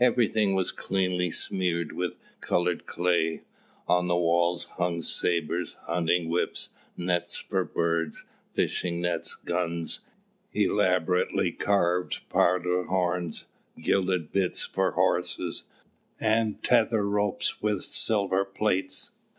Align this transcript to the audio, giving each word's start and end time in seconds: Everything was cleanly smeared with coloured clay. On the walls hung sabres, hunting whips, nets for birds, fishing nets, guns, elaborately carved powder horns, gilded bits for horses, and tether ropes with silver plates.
Everything 0.00 0.54
was 0.54 0.72
cleanly 0.72 1.30
smeared 1.30 1.92
with 1.92 2.16
coloured 2.40 2.86
clay. 2.86 3.42
On 3.86 4.06
the 4.08 4.16
walls 4.16 4.64
hung 4.78 5.02
sabres, 5.02 5.76
hunting 5.82 6.30
whips, 6.30 6.70
nets 6.96 7.36
for 7.36 7.62
birds, 7.62 8.24
fishing 8.54 9.02
nets, 9.02 9.34
guns, 9.34 10.00
elaborately 10.54 11.52
carved 11.52 12.26
powder 12.30 12.84
horns, 12.84 13.44
gilded 13.78 14.32
bits 14.32 14.62
for 14.64 14.92
horses, 14.92 15.64
and 16.18 16.62
tether 16.62 17.06
ropes 17.06 17.60
with 17.60 17.84
silver 17.84 18.46
plates. 18.46 19.10